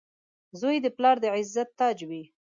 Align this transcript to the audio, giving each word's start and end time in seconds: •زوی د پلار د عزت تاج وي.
•زوی 0.59 0.77
د 0.81 0.87
پلار 0.97 1.15
د 1.23 1.25
عزت 1.35 1.69
تاج 1.79 1.97
وي. 2.09 2.23